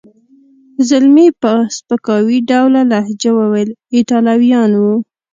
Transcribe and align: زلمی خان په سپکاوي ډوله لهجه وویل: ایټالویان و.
زلمی 0.89 1.27
خان 1.29 1.37
په 1.41 1.51
سپکاوي 1.75 2.37
ډوله 2.49 2.81
لهجه 2.91 3.31
وویل: 3.39 3.69
ایټالویان 3.95 4.71
و. 4.81 4.83